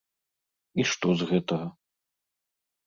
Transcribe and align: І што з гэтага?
І 0.83 0.87
што 0.93 1.07
з 1.21 1.31
гэтага? 1.33 1.67